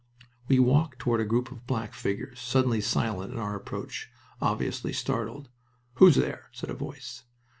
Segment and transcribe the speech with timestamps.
[0.47, 4.09] We walked toward a group of black figures, suddenly silent at our approach
[4.41, 5.47] obviously startled.
[5.97, 7.25] "Who's there?" said a voice.